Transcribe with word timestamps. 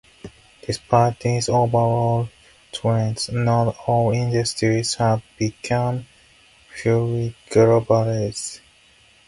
Despite 0.65 1.19
these 1.19 1.47
overall 1.47 2.27
trends, 2.71 3.29
not 3.29 3.77
all 3.85 4.11
industries 4.11 4.95
have 4.95 5.21
become 5.37 6.07
fully 6.81 7.35
globalized. 7.51 8.61